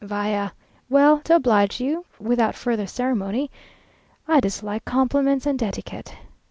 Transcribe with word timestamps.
"Vaya, 0.03 0.49
well, 0.89 1.19
to 1.19 1.35
oblige 1.35 1.79
you, 1.79 2.03
without 2.19 2.55
further 2.55 2.87
ceremony; 2.87 3.51
I 4.27 4.39
dislike 4.39 4.83
compliments 4.83 5.45
and 5.45 5.61
etiquette." 5.61 6.15